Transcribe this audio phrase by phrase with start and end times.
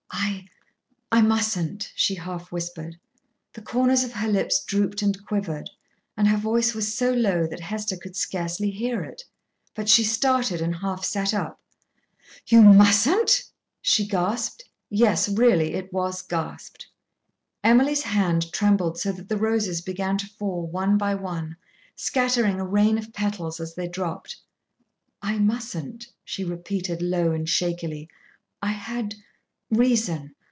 [1.13, 2.97] "I I mustn't," she half whispered.
[3.51, 5.69] The corners of her lips drooped and quivered,
[6.15, 9.25] and her voice was so low that Hester could scarcely hear it.
[9.75, 11.59] But she started and half sat up.
[12.47, 13.43] "You mustn't?"
[13.81, 16.87] she gasped; yes, really it was gasped.
[17.61, 21.57] Emily's hand trembled so that the roses began to fall one by one,
[21.97, 24.37] scattering a rain of petals as they dropped.
[25.21, 28.07] "I mustn't," she repeated, low and shakily.
[28.61, 29.15] "I had
[29.69, 30.35] reason.